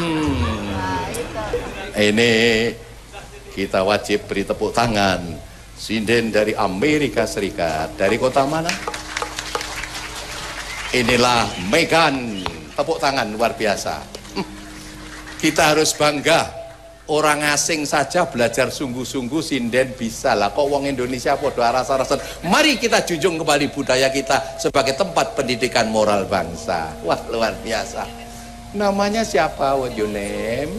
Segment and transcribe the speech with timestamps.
[0.00, 0.32] Hmm.
[1.92, 2.32] Ini
[3.52, 5.20] kita wajib beri tepuk tangan.
[5.76, 7.96] Sinden dari Amerika Serikat.
[7.96, 8.72] Dari kota mana?
[10.96, 12.40] Inilah Megan.
[12.72, 14.00] Tepuk tangan luar biasa.
[15.40, 16.52] Kita harus bangga.
[17.10, 20.54] Orang asing saja belajar sungguh-sungguh sinden bisa lah.
[20.54, 22.22] Kok wong Indonesia podo aras-arasan.
[22.46, 26.92] Mari kita junjung kembali budaya kita sebagai tempat pendidikan moral bangsa.
[27.02, 28.19] Wah luar biasa.
[28.70, 29.74] Namanya siapa?
[29.74, 30.70] What your name?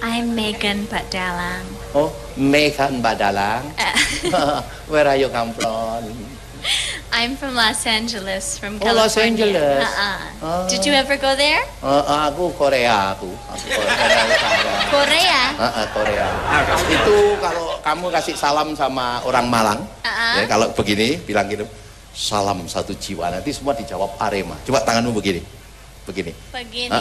[0.00, 1.64] I'm Megan Badalang.
[1.92, 3.64] Oh, Megan Badalang.
[4.90, 6.04] Where are you come from?
[7.14, 9.52] I'm from Los Angeles, from Oh, Los California.
[9.52, 9.84] Angeles.
[9.84, 10.16] Uh-uh.
[10.42, 10.64] Ah.
[10.66, 11.60] Did you ever go there?
[11.62, 13.28] Eh, aku Korea aku.
[13.52, 14.72] Aku Korea Utara.
[14.88, 15.42] Korea.
[15.60, 16.26] Ah, ah, Korea.
[16.88, 20.40] Itu kalau kamu kasih salam sama orang Malang, Ah.
[20.40, 21.68] ya, kalau begini bilang gitu,
[22.16, 23.28] salam satu jiwa.
[23.30, 24.56] Nanti semua dijawab Arema.
[24.66, 25.44] Coba tanganmu begini,
[26.04, 26.32] begini.
[26.52, 26.92] Begini.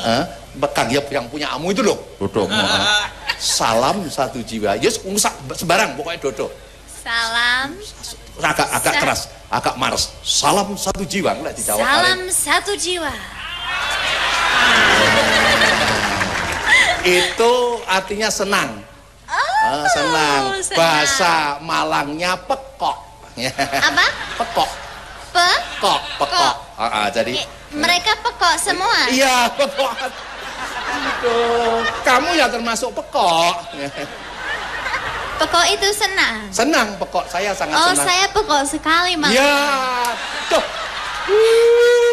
[0.57, 2.47] Bekang ya yang punya amu itu loh, dodok.
[2.51, 3.11] Ah.
[3.37, 4.79] Salam satu jiwa.
[4.79, 6.51] Yes, ngusap sembarang pokoknya dodok.
[6.87, 7.75] Salam.
[8.39, 10.03] Agak agak Sa- keras, agak maras.
[10.23, 13.13] Salam satu jiwa, enggak dijawab Salam satu jiwa.
[17.03, 18.79] Itu artinya senang.
[19.27, 20.41] Ah, senang.
[20.47, 20.79] Oh, senang.
[20.79, 22.97] Bahasa Malangnya pekok.
[23.59, 24.07] Apa?
[24.39, 24.69] pekok.
[25.35, 25.49] Pe?
[25.83, 26.55] Kok, pekok.
[26.73, 27.37] Ah, ah, jadi
[27.69, 29.09] Mereka pekok semua.
[29.09, 29.93] iya pekok.
[30.93, 31.37] Itu
[32.01, 33.55] kamu ya termasuk pekok.
[35.35, 36.49] Pekok itu senang.
[36.49, 38.05] Senang pekok, saya sangat Oh, senang.
[38.05, 39.29] saya pekok sekali, Mak.
[39.29, 39.53] Ya,
[40.47, 40.63] tuh.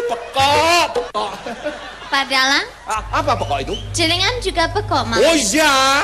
[0.07, 1.31] Pekok, pekok.
[2.07, 3.73] Padalang, Ah, apa pekok itu?
[3.91, 5.17] jelingan juga pekok, Mak.
[5.17, 6.03] Oh iya.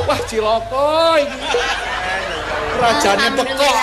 [0.00, 1.38] Wah, Ciloko ini.
[2.78, 3.76] Rajanya pekok.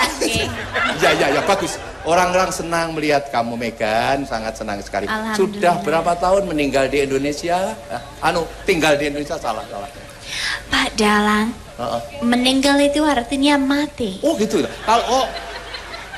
[0.96, 1.76] Ya, ya, ya, bagus.
[2.06, 5.04] Orang-orang senang melihat kamu Megan, sangat senang sekali.
[5.36, 7.74] Sudah berapa tahun meninggal di Indonesia?
[7.90, 9.90] Ah, Anu, tinggal di Indonesia salah, salah.
[10.66, 12.00] Pak Dalang, Heeh.
[12.24, 14.18] meninggal itu artinya mati.
[14.24, 14.62] Oh, gitu.
[14.82, 15.26] Kalau oh,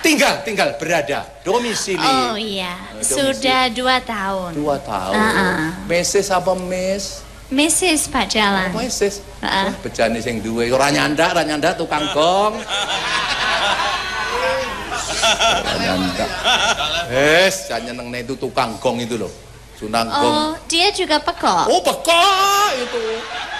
[0.00, 2.00] tinggal, tinggal berada, domisili.
[2.00, 3.12] Oh iya, Domisili.
[3.12, 4.56] sudah dua tahun.
[4.56, 5.16] Dua tahun.
[5.16, 5.60] Ah, ah.
[5.84, 7.28] Mrs apa Miss?
[7.48, 8.12] Mrs.
[8.12, 8.76] Pak Dalang.
[8.76, 9.24] Oh, Mrs.
[9.40, 9.72] Ah.
[9.72, 12.60] Wah, bejane sing duwe ora nyandak, ora nyandak tukang gong.
[17.08, 19.32] Wes, jan nyenengne itu tukang gong itu loh.
[19.78, 20.34] Sunang gong.
[20.34, 21.70] Oh, dia juga pekok.
[21.70, 23.02] Oh, pekok itu.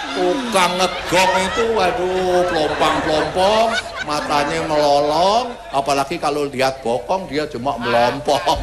[0.09, 3.69] Tukang ngegong itu, waduh, pelompang-pelompong,
[4.03, 8.59] matanya melolong, apalagi kalau lihat bokong dia cuma melompong.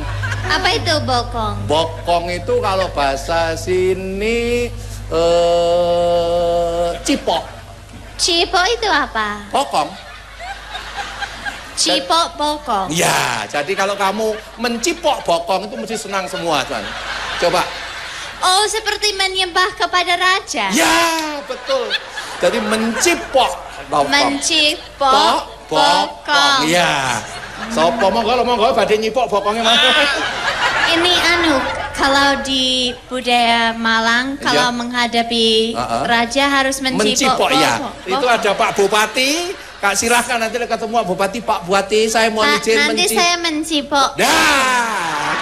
[0.46, 1.64] Apa itu bokong?
[1.64, 4.68] Bokong itu kalau bahasa sini
[5.10, 7.42] eh cipok.
[8.20, 9.48] Cipo itu apa?
[9.48, 10.05] Bokong.
[11.76, 12.88] Cipo bokong.
[12.88, 16.80] Ya, jadi kalau kamu mencipok bokong itu mesti senang semua, tuan.
[17.36, 17.62] Coba.
[18.36, 20.72] Oh, seperti menyembah kepada raja.
[20.72, 20.96] Ya,
[21.44, 21.88] betul.
[22.40, 23.52] Jadi mencipok
[23.88, 24.08] bokong.
[24.08, 26.60] Mencipok bokong.
[26.64, 27.20] Ya.
[27.72, 29.88] Sopo monggo monggo badhe nyipok bokongnya mana?
[30.86, 31.56] Ini anu,
[31.96, 34.76] kalau di budaya Malang, kalau Iya.
[34.76, 36.02] menghadapi Ah, ah.
[36.04, 37.80] raja harus mencipok, Mencipok ya.
[37.80, 37.94] bokong.
[38.06, 39.32] Itu ada Pak Bupati.
[39.76, 44.08] Kak silahkan nanti ketemu Bupati, Pak Bupati saya mau Pak, izin nanti menci- saya mencipok.
[44.16, 45.36] Dah.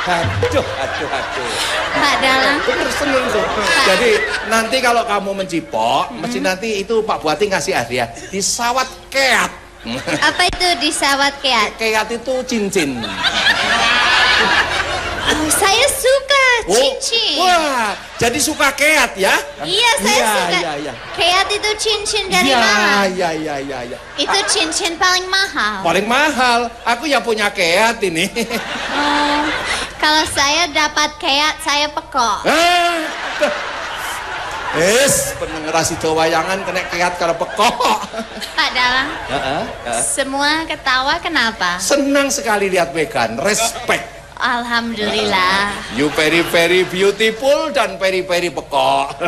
[0.00, 1.48] Aduh, aduh, aduh.
[1.92, 2.58] Pak Dalang,
[2.90, 3.44] serius tuh.
[3.86, 4.10] Jadi
[4.48, 6.20] nanti kalau kamu mencipok, Hmm.
[6.20, 9.52] mesti nanti itu Pak Buati ngasih hadiah disawat keat.
[10.20, 11.72] apa itu disawat keat?
[11.76, 13.00] keat itu cincin.
[15.22, 17.36] Oh, saya suka cincin.
[17.36, 19.34] Oh, wah, jadi suka keat ya?
[19.60, 20.58] Iya, saya Iya, suka.
[20.58, 20.92] iya, iya.
[21.14, 23.08] Keat itu cincin dari Iya, Malang.
[23.12, 23.98] iya, iya, iya, iya.
[24.16, 25.80] Itu cincin paling mahal.
[25.80, 26.68] Paling mahal.
[26.84, 28.28] Aku ya punya keat ini.
[28.90, 29.40] Oh,
[29.96, 32.38] kalau saya dapat keat, saya pekok.
[32.44, 33.00] Ah,
[34.70, 37.74] Es, pendengar sido wayangan kena keat kalau pekok.
[38.54, 39.98] Pak Dalang, Heeh, heeh.
[39.98, 41.82] semua ketawa kenapa?
[41.82, 44.19] Senang sekali lihat Megan, respect.
[44.40, 45.70] Alhamdulillah.
[45.92, 49.20] You very very beautiful dan very very pekok.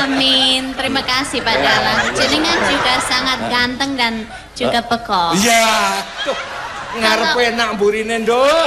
[0.00, 0.72] Amin.
[0.72, 2.00] Terima kasih Pak Dalang.
[2.12, 4.14] Jenengan juga sangat ganteng dan
[4.52, 5.36] juga pekok.
[5.36, 6.36] Iya, tuh
[6.94, 8.64] ngarepe nak burine nduk.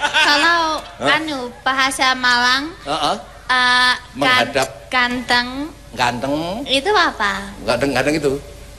[0.00, 3.16] Kalau anu bahasa Malang Heeh.
[3.46, 4.68] gan- Menghadap.
[4.88, 5.48] ganteng
[5.90, 7.48] Ganteng, itu apa?
[7.64, 8.32] ganteng ganteng itu.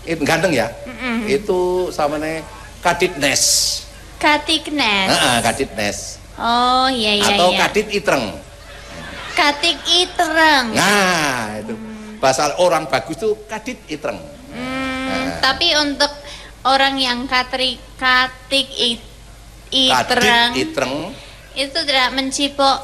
[0.05, 0.69] Itu ganteng ya?
[0.85, 1.25] Mm-mm.
[1.25, 2.45] Itu sama nih
[2.79, 3.43] kaditnes.
[4.17, 5.07] Katiknes.
[5.09, 5.97] Heeh, kaditnes.
[6.37, 7.59] Oh iya iya Atau iya.
[7.65, 8.25] kadit itreng.
[9.33, 10.73] Katik itereng.
[10.73, 11.73] Nah, itu.
[12.17, 14.17] Bahasa orang bagus tuh kadit itreng.
[14.49, 16.09] Hmm, tapi untuk
[16.65, 19.01] orang yang katri katik it,
[19.69, 20.93] itereng Kadit itreng.
[21.53, 22.77] itu tidak mencipok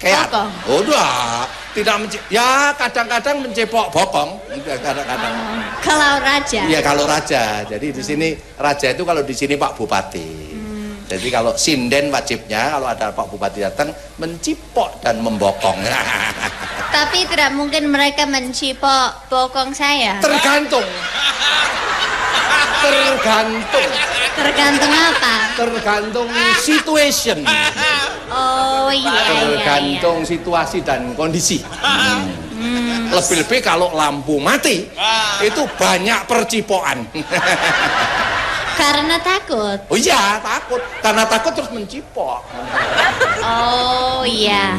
[0.00, 0.32] keat.
[0.32, 0.50] Bokong.
[0.72, 1.44] Oh, enggak.
[1.72, 4.40] Tidak menci ya kadang-kadang mencepok bokong.
[4.64, 5.32] Kadang-kadang.
[5.32, 6.60] Oh, kalau raja.
[6.64, 7.64] Iya kalau raja.
[7.64, 10.51] Jadi di sini raja itu kalau di sini Pak Bupati.
[11.12, 15.76] Jadi kalau sinden wajibnya kalau ada Pak Bupati datang mencipok dan membokong.
[16.96, 20.24] Tapi tidak mungkin mereka mencipok bokong saya.
[20.24, 20.84] Tergantung.
[22.80, 23.90] Tergantung.
[24.32, 25.34] Tergantung apa?
[25.52, 26.28] Tergantung
[26.64, 27.44] situation.
[28.32, 29.20] Oh iya iya.
[29.20, 29.40] iya.
[29.44, 31.60] Tergantung situasi dan kondisi.
[31.60, 33.12] Hmm.
[33.12, 34.88] Lebih-lebih kalau lampu mati
[35.44, 37.04] itu banyak percipokan.
[38.82, 39.78] Karena takut.
[39.86, 42.42] Oh iya takut karena takut terus mencipok.
[43.46, 44.74] Oh iya.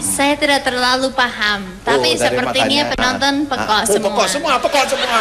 [0.00, 2.92] Saya tidak terlalu paham, tapi Oh, sepertinya matanya.
[2.94, 3.82] penonton Ah, pekok ah.
[3.82, 4.08] Oh, semua.
[4.08, 5.20] Pekok semua, pekok semua.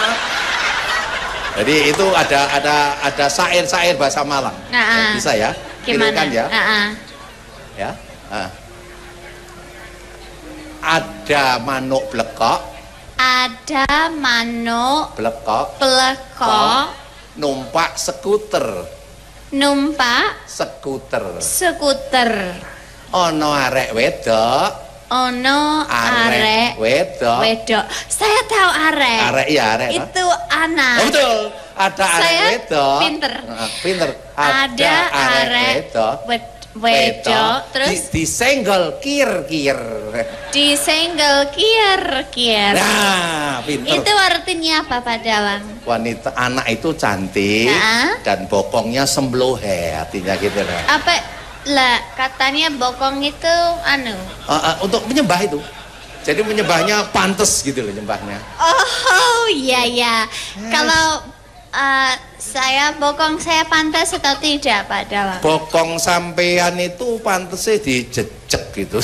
[1.57, 4.53] Jadi itu ada ada ada syair-syair bahasa Malang.
[4.69, 5.11] Nah, ah.
[5.17, 5.51] Bisa ya?
[5.83, 6.13] Gimana?
[6.13, 6.45] Kirimkan ya.
[6.47, 6.85] Ah, ah.
[7.75, 7.91] Ya.
[8.31, 8.49] Ah.
[10.87, 12.61] Ada manuk blekok,
[13.17, 17.06] Ada manuk blekok pelekok
[17.37, 18.85] numpak skuter,
[19.53, 21.39] numpak skuter.
[21.39, 22.31] skuter.
[23.07, 24.69] Ono arek wedok,
[25.07, 27.39] Ono arek arek wedok.
[27.39, 27.85] wedok.
[28.11, 29.19] Saya tahu arek.
[29.31, 29.89] Arek ya arek.
[29.95, 30.97] Itu anak.
[30.99, 31.39] Oh, betul.
[31.79, 32.99] Ada arek Saya wedok.
[32.99, 33.33] pinter.
[33.47, 34.09] Ah, pinter.
[34.35, 36.15] Ada arek wedok.
[36.77, 39.79] Wed- wedok, terus di, disenggol kir-kir.
[40.49, 42.73] disenggol kier-kier.
[42.73, 44.01] Nah, pinter.
[44.01, 45.63] Itu artinya apa Pak Dalang?
[45.83, 48.17] Wanita anak itu cantik Nah.
[48.23, 50.83] dan bokongnya semblohe artinya gitu kan.
[50.89, 51.13] Apa
[51.67, 54.15] lah katanya bokong itu anu.
[54.47, 55.59] Ah, ah, untuk menyembah itu.
[56.23, 58.35] Jadi menyembahnya pantas gitu loh nyembahnya.
[58.59, 60.15] Oh iya ya.
[60.67, 61.23] Kalau
[61.77, 65.41] eh, saya bokong saya pantas atau tidak Pak Dalang?
[65.45, 68.97] Bokong sampean itu pantasnya dijejek gitu.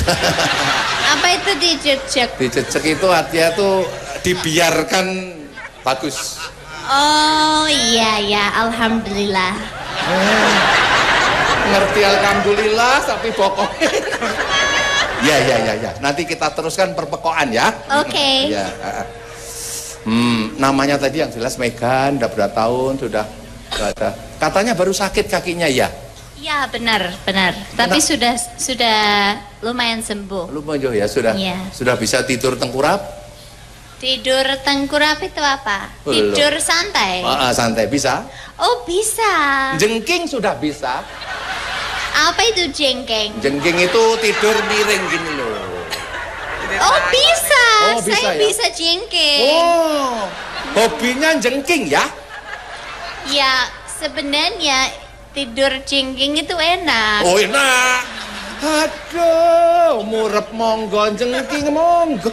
[1.13, 2.29] Apa itu dijejek?
[2.41, 3.85] dijejek itu artinya tuh
[4.25, 5.05] dibiarkan
[5.85, 6.41] bagus.
[6.83, 9.53] Oh iya ya, alhamdulillah.
[11.63, 13.71] ngerti alhamdulillah tapi bokong
[15.27, 17.71] ya ya ya ya nanti kita teruskan perpekoan ya
[18.03, 18.51] Oke.
[18.51, 19.05] ya ah, ah.
[20.03, 23.25] Hmm, namanya tadi yang jelas Megan udah berapa tahun sudah
[23.73, 25.89] ada katanya baru sakit kakinya ya
[26.33, 27.55] Ya benar benar.
[27.71, 28.03] Tapi Enak.
[28.03, 28.99] sudah sudah
[29.63, 30.51] lumayan sembuh.
[30.51, 31.71] lu mau ya sudah Iya.
[31.71, 32.99] sudah bisa tidur tengkurap
[33.95, 35.87] Tidur tengkurap itu apa?
[36.03, 36.35] Belum.
[36.35, 37.23] Tidur santai.
[37.23, 38.27] Ah, ah, santai bisa
[38.59, 39.31] Oh bisa.
[39.79, 40.99] jengking sudah bisa
[42.13, 43.39] Apa itu jengkeng?
[43.39, 45.72] jengking itu tidur miring gini loh
[46.79, 47.65] Oh bisa.
[47.93, 48.39] Oh, bisa Saya ya?
[48.47, 49.43] bisa jengkeng.
[49.51, 50.25] oh
[50.73, 52.05] hobinya jengking ya
[53.29, 54.91] Ya sebenarnya
[55.31, 57.23] tidur jengking itu enak.
[57.23, 58.03] Oh enak.
[58.63, 62.31] Aduh, murep monggo jengking monggo.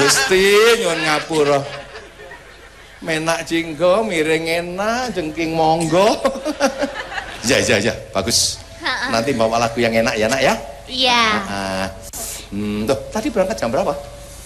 [0.00, 0.44] Gusti
[0.80, 1.60] nyuwun ngapura.
[3.04, 6.18] Menak jinggo miring enak, jengking monggo.
[7.48, 8.58] ya ya ya, bagus.
[9.12, 10.54] Nanti bawa lagu yang enak ya, Nak ya.
[10.88, 11.22] Iya.
[11.48, 12.07] Ah.
[12.48, 13.92] Hmm, tuh, tadi berangkat jam berapa?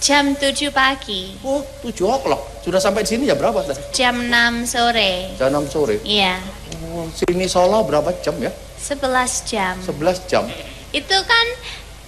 [0.03, 1.39] Jam 7 pagi.
[1.41, 2.59] Oh, 7 o'clock.
[2.59, 3.63] Sudah sampai di sini jam berapa?
[3.63, 3.79] tadi?
[3.95, 5.31] Jam 6 sore.
[5.39, 5.95] Jam 6 sore.
[6.03, 6.43] Iya.
[6.91, 8.51] Oh, sini Solo berapa jam ya?
[8.77, 8.99] 11
[9.47, 9.79] jam.
[9.79, 10.43] 11 jam.
[10.91, 11.45] Itu kan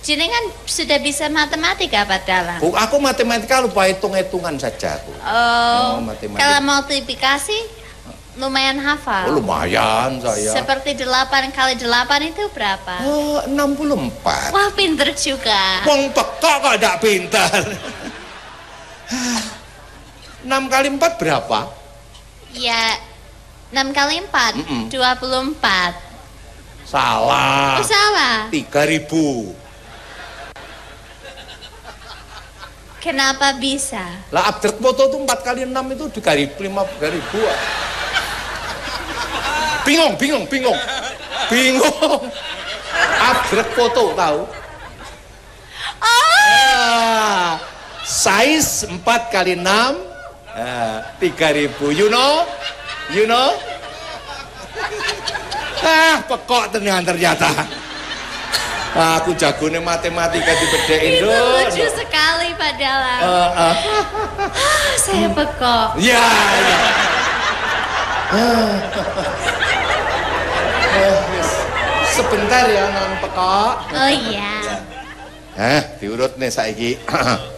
[0.04, 2.60] jenengan sudah bisa matematika Pak Dalang.
[2.60, 5.16] Aku matematika lupa hitung-hitungan saja aku.
[5.16, 6.44] Oh, Oh, matematika.
[6.44, 7.58] kalau multiplikasi
[8.36, 9.32] lumayan Oh, hafal.
[9.32, 10.52] lumayan saya.
[10.52, 11.88] Seperti 8 kali 8
[12.28, 13.00] itu berapa?
[13.02, 14.52] Oh, 64.
[14.52, 15.82] Wah, pinter juga.
[15.88, 17.64] Wong pekok kok tidak pintar.
[20.44, 21.60] 6 kali 4 berapa?
[22.52, 23.00] Ya,
[23.72, 24.82] 6 kali 4, Mm-mm.
[24.92, 25.96] 24.
[26.86, 27.80] Salah.
[27.80, 28.38] Oh, salah.
[28.52, 29.56] 3000.
[33.00, 34.02] Kenapa bisa?
[34.34, 37.85] Lah abjad foto itu 4 kali 6 itu dikali 5 kali 2.
[39.86, 40.80] Bingung, bingung, bingung.
[41.46, 42.22] Bingung.
[43.22, 44.42] Abjad foto tahu?
[46.02, 47.62] Ah,
[48.02, 49.66] size 4 kali 6
[50.58, 52.46] ah, 3000 you know
[53.14, 53.54] you know
[55.86, 57.50] ah pekok tenan ternyata
[58.96, 61.68] Ah, aku jagone matematika dibedein Itu Dok.
[61.68, 62.56] lucu sekali.
[62.56, 63.52] Ah, ah.
[63.60, 63.76] Ah,
[64.96, 66.00] saya pekok.
[66.00, 66.24] Ya,
[66.64, 66.80] ya.
[68.32, 69.44] Eh, wis.
[72.16, 73.76] Sebentar ya non pekok.
[73.92, 74.80] Oh iya.
[75.60, 76.96] Eh, diurut nih saiki.